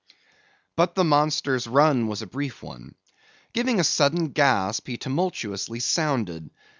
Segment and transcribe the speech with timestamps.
[0.75, 2.95] But the monster's run was a brief one.
[3.53, 6.49] Giving a sudden gasp, he tumultuously sounded.